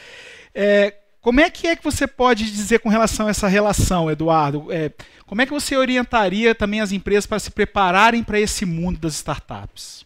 É, 0.54 0.94
como 1.22 1.40
é 1.40 1.48
que 1.48 1.68
é 1.68 1.76
que 1.76 1.84
você 1.84 2.06
pode 2.06 2.44
dizer 2.50 2.80
com 2.80 2.88
relação 2.88 3.28
a 3.28 3.30
essa 3.30 3.46
relação, 3.46 4.10
Eduardo? 4.10 4.72
É, 4.72 4.90
como 5.24 5.40
é 5.40 5.46
que 5.46 5.52
você 5.52 5.76
orientaria 5.76 6.52
também 6.52 6.80
as 6.80 6.90
empresas 6.90 7.26
para 7.26 7.38
se 7.38 7.50
prepararem 7.50 8.24
para 8.24 8.40
esse 8.40 8.66
mundo 8.66 8.98
das 8.98 9.14
startups? 9.14 10.04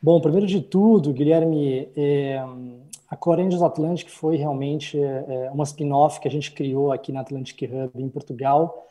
Bom, 0.00 0.20
primeiro 0.20 0.46
de 0.46 0.60
tudo, 0.60 1.12
Guilherme, 1.12 1.88
é, 1.96 2.40
a 3.10 3.16
Corenders 3.16 3.60
Atlantic 3.60 4.08
foi 4.08 4.36
realmente 4.36 4.96
é, 5.02 5.50
uma 5.52 5.64
spin-off 5.64 6.20
que 6.20 6.28
a 6.28 6.30
gente 6.30 6.52
criou 6.52 6.92
aqui 6.92 7.10
na 7.10 7.20
Atlantic 7.20 7.60
Hub 7.62 7.90
em 8.00 8.08
Portugal, 8.08 8.86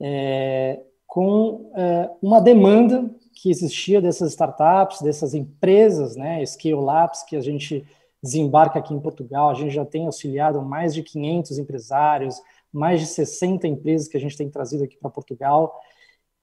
é, 0.00 0.80
com 1.06 1.70
é, 1.76 2.10
uma 2.20 2.40
demanda 2.40 3.08
que 3.32 3.48
existia 3.48 4.00
dessas 4.00 4.30
startups, 4.32 5.00
dessas 5.02 5.34
empresas, 5.34 6.16
né, 6.16 6.44
Scale 6.44 6.74
Labs, 6.74 7.22
que 7.22 7.36
a 7.36 7.40
gente 7.40 7.86
desembarca 8.26 8.78
aqui 8.78 8.92
em 8.92 9.00
Portugal. 9.00 9.50
A 9.50 9.54
gente 9.54 9.72
já 9.72 9.84
tem 9.84 10.06
auxiliado 10.06 10.60
mais 10.60 10.92
de 10.94 11.02
500 11.02 11.58
empresários, 11.58 12.40
mais 12.72 13.00
de 13.00 13.06
60 13.06 13.66
empresas 13.66 14.08
que 14.08 14.16
a 14.16 14.20
gente 14.20 14.36
tem 14.36 14.50
trazido 14.50 14.84
aqui 14.84 14.96
para 14.98 15.10
Portugal. 15.10 15.80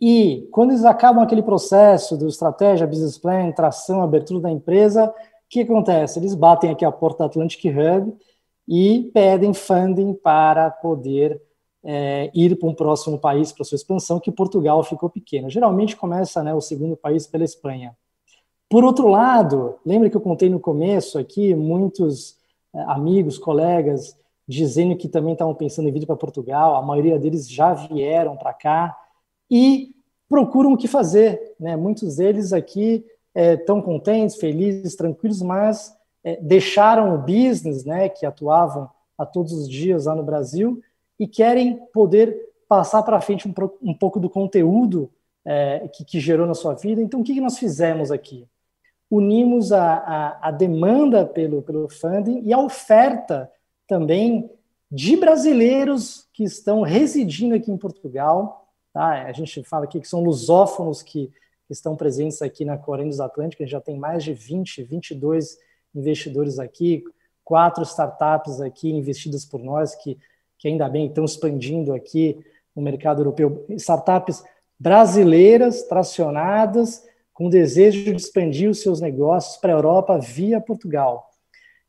E 0.02 0.48
quando 0.52 0.72
eles 0.72 0.84
acabam 0.84 1.24
aquele 1.24 1.44
processo 1.44 2.18
do 2.18 2.28
estratégia, 2.28 2.88
business 2.88 3.18
plan, 3.18 3.52
tração, 3.52 4.02
abertura 4.02 4.42
da 4.42 4.52
empresa, 4.52 5.08
o 5.08 5.14
que 5.50 5.62
acontece? 5.62 6.20
Eles 6.20 6.34
batem 6.34 6.72
aqui 6.72 6.84
a 6.84 6.92
porta 6.92 7.20
da 7.20 7.26
Atlantic 7.26 7.64
Hub 7.66 8.18
e 8.68 9.12
pedem 9.14 9.54
funding 9.54 10.14
para 10.14 10.72
poder 10.72 11.42
é, 11.84 12.32
ir 12.34 12.58
para 12.58 12.70
um 12.70 12.74
próximo 12.74 13.20
país 13.20 13.52
para 13.52 13.66
sua 13.66 13.76
expansão, 13.76 14.20
que 14.20 14.32
Portugal 14.32 14.84
ficou 14.84 15.10
pequeno. 15.10 15.50
Geralmente 15.50 15.96
começa 15.96 16.42
né, 16.42 16.54
o 16.54 16.62
segundo 16.62 16.96
país 16.96 17.28
pela 17.28 17.44
Espanha. 17.44 17.96
Por 18.74 18.84
outro 18.84 19.08
lado, 19.08 19.76
lembra 19.86 20.10
que 20.10 20.18
eu 20.18 20.22
contei 20.22 20.50
no 20.50 20.60
começo 20.60 21.20
aqui, 21.20 21.54
muitos 21.54 22.40
é, 22.74 22.82
amigos, 22.88 23.38
colegas, 23.38 24.18
dizendo 24.48 24.98
que 24.98 25.08
também 25.08 25.34
estavam 25.34 25.54
pensando 25.54 25.88
em 25.90 25.92
vir 25.92 26.08
para 26.08 26.16
Portugal, 26.16 26.76
a 26.76 26.82
maioria 26.82 27.20
deles 27.20 27.48
já 27.48 27.76
vieram 27.76 28.36
para 28.36 28.52
cá 28.52 28.98
e 29.48 29.94
procuram 30.28 30.74
o 30.74 30.78
que 30.78 30.88
fazer. 30.88 31.54
Né? 31.60 31.76
Muitos 31.76 32.16
deles 32.16 32.52
aqui 32.52 33.06
estão 33.36 33.78
é, 33.78 33.82
contentes, 33.84 34.38
felizes, 34.38 34.96
tranquilos, 34.96 35.44
mas 35.44 35.96
é, 36.24 36.38
deixaram 36.42 37.14
o 37.14 37.20
business, 37.20 37.86
né, 37.86 38.10
que 38.10 38.26
atuavam 38.26 38.90
a 39.16 39.24
todos 39.24 39.54
os 39.54 39.70
dias 39.70 40.08
lá 40.08 40.16
no 40.16 40.24
Brasil, 40.24 40.82
e 41.20 41.28
querem 41.28 41.78
poder 41.94 42.36
passar 42.68 43.04
para 43.04 43.22
frente 43.22 43.48
um, 43.48 43.54
um, 43.84 43.94
pouco 43.94 44.20
do 44.20 44.32
conteúdo 44.32 45.12
é, 45.46 45.88
que, 45.94 46.04
que, 46.04 46.20
gerou 46.20 46.48
na 46.48 46.56
sua 46.56 46.74
vida. 46.74 47.04
Então, 47.04 47.22
o 47.22 47.24
que, 47.24 47.36
que 47.36 47.42
nós 47.42 47.60
fizemos 47.60 48.10
aqui? 48.10 48.48
Unimos 49.16 49.72
a, 49.72 49.94
a, 49.94 50.48
a 50.48 50.52
demanda 50.52 51.24
pelo, 51.24 51.62
pelo 51.62 51.88
funding 51.88 52.42
e 52.44 52.52
a 52.52 52.58
oferta 52.58 53.52
também 53.88 54.50
de 54.92 55.16
brasileiros 55.16 56.28
que 56.34 56.44
estão 56.44 56.82
residindo 56.82 57.54
aqui 57.54 57.72
em 57.72 57.78
Portugal. 57.78 58.68
Tá? 58.92 59.26
A 59.26 59.32
gente 59.32 59.64
fala 59.64 59.86
aqui 59.86 60.00
que 60.00 60.08
são 60.08 60.24
lusófonos 60.24 61.04
que, 61.04 61.32
estão 61.70 61.96
presentes 61.96 62.40
aqui 62.40 62.64
na 62.64 62.78
Correios 62.78 63.20
Atlântica, 63.20 63.64
a 63.64 63.66
gente 63.66 63.72
já 63.72 63.82
tem 63.82 63.98
mais 63.98 64.24
de 64.24 64.32
20, 64.32 64.84
22 64.84 65.58
investidores 65.96 66.60
aqui, 66.60 67.04
quatro 67.44 67.82
startups 67.82 68.62
aqui 68.62 68.92
investidas 68.92 69.44
por 69.44 69.60
nós, 69.60 69.96
que, 69.96 70.20
que 70.60 70.68
ainda 70.68 70.88
bem 70.88 71.08
estão 71.08 71.26
expandindo 71.26 71.92
aqui 71.92 72.46
no 72.76 72.82
mercado 72.84 73.22
europeu. 73.22 73.66
Startups 73.70 74.44
brasileiras, 74.80 75.82
tracionadas, 75.84 77.04
com 77.34 77.50
desejo 77.50 78.04
de 78.04 78.16
expandir 78.16 78.70
os 78.70 78.82
seus 78.82 79.02
negócios 79.02 79.58
para 79.58 79.74
a 79.74 79.76
Europa 79.76 80.20
via 80.20 80.62
Portugal. 80.62 81.30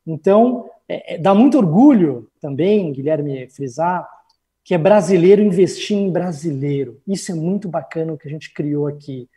Então, 0.05 0.69
é, 0.87 1.15
é, 1.15 1.17
dá 1.17 1.33
muito 1.33 1.57
orgulho 1.57 2.29
também, 2.41 2.91
Guilherme, 2.91 3.47
frisar 3.49 4.07
que 4.65 4.73
é 4.73 4.79
brasileiro 4.79 5.43
investir 5.43 5.95
em 5.95 6.11
brasileiro. 6.11 6.99
Isso 7.07 7.31
é 7.31 7.35
muito 7.35 7.69
bacana 7.69 8.11
o 8.11 8.17
que 8.17 8.27
a 8.27 8.31
gente 8.31 8.51
criou 8.51 8.87
aqui. 8.87 9.29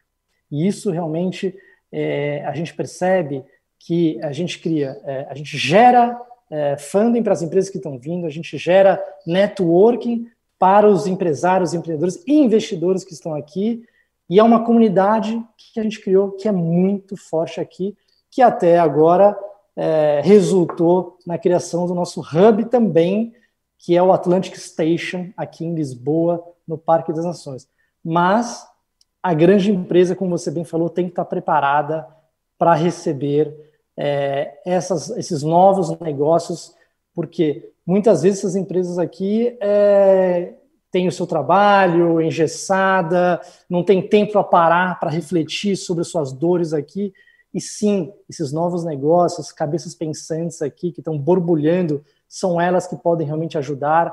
E 0.51 0.67
isso 0.67 0.91
realmente 0.91 1.55
é, 1.93 2.43
a 2.47 2.55
gente 2.55 2.73
percebe 2.73 3.45
que 3.79 4.19
a 4.23 4.33
gente 4.33 4.59
cria, 4.59 4.99
é, 5.05 5.27
a 5.29 5.35
gente 5.35 5.59
gera 5.59 6.19
é, 6.51 6.79
funding 6.79 7.23
para 7.23 7.35
as 7.35 7.43
empresas 7.43 7.69
que 7.69 7.77
estão 7.77 7.99
vindo, 7.99 8.27
a 8.27 8.31
gente 8.31 8.57
gera 8.57 9.05
networking 9.27 10.27
para 10.59 10.89
os 10.89 11.07
empresários, 11.07 11.75
empreendedores 11.75 12.25
e 12.27 12.33
investidores 12.33 13.05
que 13.05 13.13
estão 13.13 13.35
aqui, 13.35 13.85
e 14.29 14.39
é 14.39 14.43
uma 14.43 14.65
comunidade 14.65 15.43
que 15.57 15.81
a 15.81 15.83
gente 15.83 16.01
criou 16.01 16.33
que 16.33 16.49
é 16.49 16.53
muito 16.53 17.17
forte 17.17 17.61
aqui, 17.61 17.97
que 18.31 18.43
até 18.43 18.79
agora 18.79 19.39
é, 19.75 20.21
resultou 20.23 21.17
na 21.27 21.39
criação 21.39 21.87
do 21.87 21.95
nosso 21.95 22.21
hub 22.21 22.65
também, 22.67 23.33
que 23.79 23.97
é 23.97 24.03
o 24.03 24.13
Atlantic 24.13 24.57
Station, 24.57 25.31
aqui 25.37 25.65
em 25.65 25.75
Lisboa, 25.75 26.45
no 26.67 26.77
Parque 26.77 27.13
das 27.13 27.25
Nações. 27.25 27.69
Mas 28.05 28.67
a 29.23 29.33
grande 29.33 29.71
empresa, 29.71 30.15
como 30.15 30.37
você 30.37 30.51
bem 30.51 30.65
falou, 30.65 30.91
tem 30.91 31.07
que 31.07 31.13
estar 31.13 31.25
preparada 31.25 32.07
para 32.59 32.75
receber 32.75 33.55
é, 33.97 34.61
essas, 34.67 35.11
esses 35.11 35.43
novos 35.43 35.99
negócios, 36.01 36.75
porque 37.15 37.71
muitas 37.87 38.23
vezes 38.23 38.41
essas 38.41 38.57
empresas 38.57 38.99
aqui 38.99 39.57
é, 39.61 40.55
tem 40.91 41.07
o 41.07 41.13
seu 41.13 41.27
trabalho 41.27 42.21
engessada, 42.21 43.41
não 43.69 43.85
tem 43.85 44.07
tempo 44.07 44.33
para 44.33 44.45
parar 44.45 45.01
para 45.01 45.11
refletir 45.11 45.77
sobre 45.77 46.05
suas 46.05 46.33
dores 46.33 46.73
aqui. 46.73 47.13
E 47.53 47.61
sim, 47.61 48.13
esses 48.29 48.53
novos 48.53 48.85
negócios, 48.85 49.53
cabeças 49.53 49.95
pensantes 49.95 50.63
aqui 50.63 50.93
que 50.93 51.01
estão 51.01 51.19
borbulhando, 51.19 52.05
são 52.29 52.61
elas 52.61 52.87
que 52.87 52.97
podem 52.97 53.27
realmente 53.27 53.57
ajudar 53.57 54.09
uh, 54.09 54.11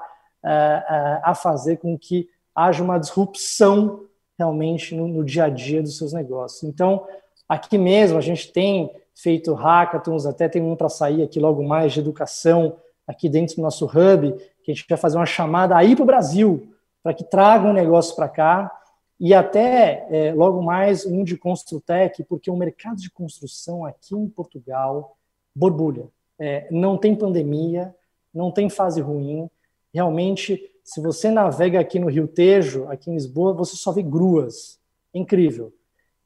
uh, 0.47 1.21
a 1.23 1.35
fazer 1.35 1.77
com 1.77 1.97
que 1.97 2.29
haja 2.53 2.83
uma 2.83 2.97
disrupção 2.97 4.05
realmente 4.37 4.95
no, 4.95 5.07
no, 5.07 5.23
dia 5.23 5.45
a 5.45 5.49
dia 5.49 5.81
dos 5.81 5.97
seus 5.97 6.13
negócios. 6.13 6.63
Então, 6.63 7.05
aqui 7.47 7.77
mesmo 7.77 8.17
a 8.17 8.21
gente 8.21 8.51
tem 8.51 8.89
feito 9.13 9.53
hackathons, 9.53 10.25
até 10.25 10.47
tem 10.47 10.61
um 10.61 10.75
para 10.75 10.89
sair 10.89 11.23
aqui 11.23 11.39
logo 11.39 11.63
mais 11.63 11.93
de 11.93 11.99
educação 11.99 12.77
aqui 13.07 13.29
dentro 13.29 13.55
do 13.55 13.61
nosso 13.61 13.85
hub, 13.85 14.33
que 14.63 14.71
a 14.71 14.73
gente 14.73 14.85
vai 14.87 14.97
fazer 14.97 15.17
uma 15.17 15.25
chamada 15.25 15.75
aí 15.75 15.95
para 15.95 16.03
o 16.03 16.07
Brasil, 16.07 16.73
para 17.03 17.13
que 17.13 17.23
tragam 17.23 17.69
um 17.69 17.73
negócio 17.73 18.15
para 18.15 18.27
cá, 18.27 18.71
e 19.19 19.33
até 19.33 20.07
é, 20.09 20.33
logo 20.33 20.61
mais 20.61 21.05
um 21.05 21.23
de 21.23 21.37
Construtec, 21.37 22.23
porque 22.25 22.51
o 22.51 22.57
mercado 22.57 22.97
de 22.97 23.09
construção 23.09 23.85
aqui 23.85 24.15
em 24.15 24.27
Portugal 24.27 25.15
borbulha. 25.55 26.09
É, 26.37 26.67
não 26.69 26.97
tem 26.97 27.15
pandemia, 27.15 27.95
não 28.33 28.51
tem 28.51 28.69
fase 28.69 28.99
ruim. 28.99 29.49
Realmente, 29.93 30.61
se 30.83 30.99
você 30.99 31.31
navega 31.31 31.79
aqui 31.79 31.97
no 31.97 32.09
Rio 32.09 32.27
Tejo, 32.27 32.87
aqui 32.89 33.09
em 33.09 33.13
Lisboa, 33.13 33.53
você 33.53 33.77
só 33.77 33.91
vê 33.93 34.03
gruas. 34.03 34.77
Incrível. 35.13 35.73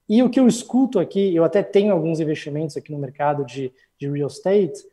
E 0.07 0.23
o 0.23 0.29
que 0.29 0.39
eu 0.39 0.47
escuto 0.47 0.97
aqui, 0.97 1.35
eu 1.35 1.43
até 1.43 1.61
tenho 1.61 1.93
alguns 1.93 2.19
investimentos 2.19 2.75
aqui 2.75 2.91
no 2.91 2.97
mercado 2.97 3.45
de, 3.45 3.71
de 3.99 4.09
real 4.09 4.27
estate, 4.27 4.83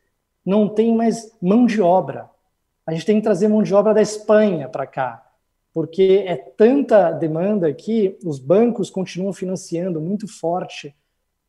não 0.47 0.69
tem 0.69 0.95
mais 0.95 1.35
mão 1.41 1.65
de 1.65 1.81
obra. 1.81 2.29
A 2.85 2.93
gente 2.93 3.05
tem 3.05 3.17
que 3.17 3.23
trazer 3.23 3.49
mão 3.49 3.61
de 3.61 3.75
obra 3.75 3.93
da 3.93 4.01
Espanha 4.01 4.69
para 4.69 4.87
cá, 4.87 5.21
porque 5.73 6.23
é 6.25 6.37
tanta 6.37 7.11
demanda 7.11 7.73
que 7.73 8.17
os 8.23 8.39
bancos 8.39 8.89
continuam 8.89 9.33
financiando 9.33 9.99
muito 9.99 10.25
forte 10.25 10.95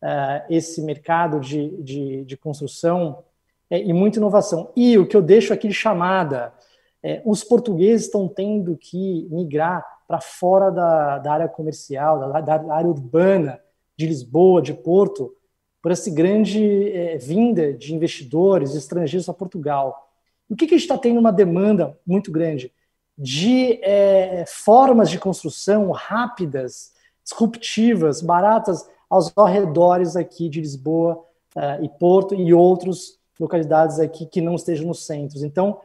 uh, 0.02 0.44
esse 0.50 0.82
mercado 0.82 1.38
de, 1.38 1.80
de, 1.80 2.24
de 2.24 2.36
construção 2.36 3.22
é, 3.70 3.80
e 3.80 3.92
muita 3.92 4.18
inovação. 4.18 4.72
E 4.74 4.98
o 4.98 5.06
que 5.06 5.16
eu 5.16 5.22
deixo 5.22 5.52
aqui 5.52 5.68
de 5.68 5.74
chamada, 5.74 6.52
é, 7.00 7.22
os 7.24 7.44
portugueses 7.44 8.06
estão 8.06 8.26
tendo 8.26 8.76
que 8.76 9.28
migrar 9.30 9.86
para 10.08 10.20
fora 10.20 10.72
da, 10.72 11.18
da, 11.18 11.32
área 11.32 11.48
comercial, 11.48 12.18
da, 12.18 12.40
da, 12.40 12.74
área 12.74 12.90
urbana 12.90 13.60
de 13.96 14.08
Lisboa, 14.08 14.60
de 14.60 14.74
Porto, 14.74 15.36
por 15.82 15.92
essa 15.92 16.10
grande 16.10 16.90
é, 16.92 17.16
vinda 17.18 17.72
de 17.72 17.94
investidores 17.94 18.74
estrangeiros 18.74 19.28
a 19.28 19.34
Portugal. 19.34 20.10
O 20.48 20.56
que, 20.56 20.66
que 20.66 20.74
a 20.74 20.78
gente 20.78 20.86
está 20.86 20.98
tendo 20.98 21.20
uma 21.20 21.32
demanda 21.32 21.96
muito 22.06 22.32
grande? 22.32 22.72
De 23.16 23.80
é, 23.82 24.44
formas 24.46 25.10
de 25.10 25.18
construção 25.18 25.90
rápidas, 25.90 26.92
disruptivas, 27.22 28.22
baratas 28.22 28.88
aos 29.08 29.32
arredores 29.36 30.16
aqui 30.16 30.48
de 30.48 30.60
Lisboa 30.60 31.24
uh, 31.56 31.84
e 31.84 31.88
Porto 31.88 32.34
e 32.34 32.52
outras 32.52 33.18
localidades 33.38 33.98
aqui 33.98 34.26
que 34.26 34.40
não 34.40 34.54
estejam 34.54 34.86
nos 34.86 35.06
centros. 35.06 35.42
Então, 35.42 35.80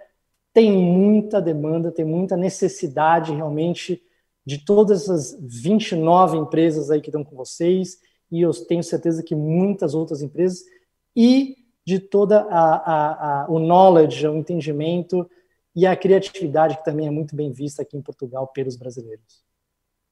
tem 0.53 0.71
muita 0.71 1.41
demanda, 1.41 1.91
tem 1.91 2.05
muita 2.05 2.37
necessidade 2.37 3.33
realmente 3.33 4.01
de 4.45 4.63
todas 4.63 5.03
essas 5.03 5.37
29 5.39 6.37
empresas 6.37 6.91
aí 6.91 7.01
que 7.01 7.09
estão 7.09 7.23
com 7.23 7.35
vocês 7.35 7.97
e 8.33 8.41
eu 8.41 8.51
tenho 8.51 8.83
certeza 8.83 9.21
que 9.21 9.35
muitas 9.35 9.93
outras 9.93 10.23
empresas, 10.23 10.63
e 11.15 11.55
de 11.85 11.99
toda 11.99 12.41
a, 12.49 12.75
a, 12.75 13.43
a, 13.43 13.45
o 13.47 13.59
knowledge, 13.59 14.25
o 14.27 14.35
entendimento 14.35 15.29
e 15.75 15.85
a 15.85 15.95
criatividade 15.95 16.77
que 16.77 16.83
também 16.83 17.05
é 17.05 17.11
muito 17.11 17.35
bem 17.35 17.51
vista 17.51 17.83
aqui 17.83 17.95
em 17.95 18.01
Portugal 18.01 18.47
pelos 18.47 18.75
brasileiros. 18.75 19.43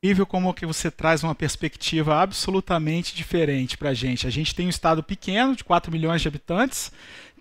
Incrível 0.04 0.28
como 0.28 0.54
que 0.54 0.68
você 0.68 0.92
traz 0.92 1.24
uma 1.24 1.34
perspectiva 1.34 2.16
absolutamente 2.16 3.16
diferente 3.16 3.76
para 3.76 3.90
a 3.90 3.94
gente. 3.94 4.28
A 4.28 4.32
gente 4.32 4.54
tem 4.54 4.68
um 4.68 4.70
estado 4.70 5.02
pequeno, 5.02 5.56
de 5.56 5.64
4 5.64 5.92
milhões 5.92 6.22
de 6.22 6.28
habitantes, 6.28 6.92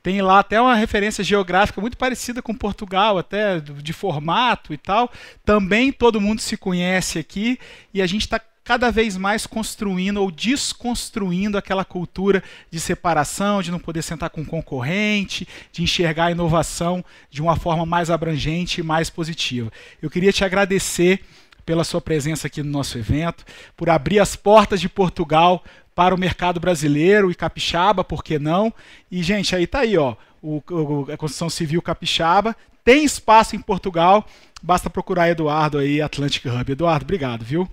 tem 0.03 0.23
lá 0.23 0.39
até 0.39 0.59
uma 0.59 0.75
referência 0.75 1.23
geográfica 1.23 1.79
muito 1.81 1.99
parecida 1.99 2.41
com 2.41 2.55
Portugal, 2.55 3.19
até 3.19 3.61
de 3.61 3.93
formato 3.93 4.73
e 4.73 4.79
tal. 4.79 5.11
Também 5.45 5.93
todo 5.93 6.21
mundo 6.21 6.41
se 6.41 6.57
conhece 6.57 7.19
aqui 7.19 7.59
e 7.93 8.01
a 8.01 8.07
gente 8.07 8.23
está 8.23 8.41
cada 8.71 8.89
vez 8.89 9.17
mais 9.17 9.49
construindo 9.49 10.19
ou 10.19 10.31
desconstruindo 10.31 11.59
aquela 11.59 11.85
cultura 11.85 12.41
de 12.71 12.79
separação, 12.79 13.61
de 13.61 13.69
não 13.69 13.81
poder 13.81 14.01
sentar 14.01 14.31
com 14.31 14.45
concorrente, 14.45 15.49
de 15.73 15.83
enxergar 15.83 16.27
a 16.27 16.31
inovação 16.31 17.05
de 17.29 17.43
uma 17.43 17.57
forma 17.57 17.85
mais 17.85 18.11
abrangente 18.11 18.81
e 18.81 18.85
mais 18.85 19.11
positiva. 19.11 19.73
Eu 20.01 20.09
queria 20.09 20.33
te 20.33 20.45
agradecer 20.45 21.19
pela 21.67 21.83
sua 21.83 22.01
presença 22.01 22.47
aqui 22.47 22.63
no 22.63 22.71
nosso 22.71 22.97
evento, 22.97 23.45
por 23.77 23.91
abrir 23.91 24.21
as 24.21 24.37
portas 24.37 24.81
de 24.81 24.89
Portugal 24.89 25.65
para 25.93 26.15
o 26.15 26.19
mercado 26.19 26.61
brasileiro 26.61 27.29
e 27.29 27.35
capixaba, 27.35 28.05
por 28.05 28.23
que 28.23 28.39
não? 28.39 28.73
E, 29.11 29.21
gente, 29.21 29.57
aí 29.57 29.67
tá 29.67 29.81
aí, 29.81 29.99
ó, 29.99 30.15
o, 30.41 30.63
o, 30.71 31.13
a 31.13 31.17
Construção 31.17 31.51
Civil 31.51 31.83
Capixaba 31.83 32.55
tem 32.85 33.03
espaço 33.03 33.57
em 33.57 33.61
Portugal, 33.61 34.25
basta 34.63 34.89
procurar 34.89 35.29
Eduardo 35.29 35.77
aí, 35.77 36.01
Atlantic 36.01 36.47
Hub. 36.47 36.71
Eduardo, 36.71 37.05
obrigado, 37.05 37.45
viu? 37.45 37.69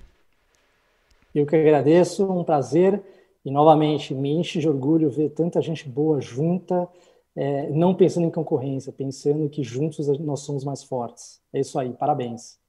Eu 1.40 1.46
que 1.46 1.56
agradeço, 1.56 2.26
um 2.26 2.44
prazer. 2.44 3.00
E 3.46 3.52
novamente, 3.52 4.14
me 4.14 4.32
enche 4.32 4.60
de 4.60 4.68
orgulho 4.68 5.10
ver 5.10 5.30
tanta 5.30 5.62
gente 5.62 5.88
boa 5.88 6.20
junta, 6.20 6.90
é, 7.36 7.70
não 7.70 7.94
pensando 7.94 8.26
em 8.26 8.32
concorrência, 8.32 8.92
pensando 8.92 9.48
que 9.48 9.64
juntos 9.64 10.08
nós 10.20 10.40
somos 10.40 10.64
mais 10.64 10.84
fortes. 10.84 11.40
É 11.54 11.60
isso 11.60 11.78
aí, 11.78 11.94
parabéns. 11.94 12.60